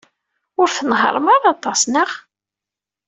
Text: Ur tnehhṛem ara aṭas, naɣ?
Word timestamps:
Ur 0.59 0.67
tnehhṛem 0.77 1.27
ara 1.35 1.47
aṭas, 1.55 1.81
naɣ? 1.91 2.09